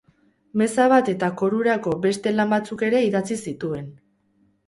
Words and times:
Meza 0.61 0.85
bat 0.93 1.11
eta 1.13 1.27
korurako 1.41 1.93
beste 2.07 2.33
lan 2.37 2.51
batzuk 2.55 2.83
ere 2.87 3.01
idatzi 3.11 3.37
zituen. 3.51 3.87